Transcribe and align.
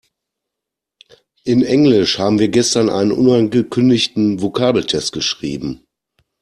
In 1.43 1.61
Englisch 1.61 2.17
haben 2.17 2.39
wir 2.39 2.47
gestern 2.47 2.89
einen 2.89 3.11
unangekündigten 3.11 4.41
Vokabeltest 4.41 5.11
geschrieben. 5.11 5.83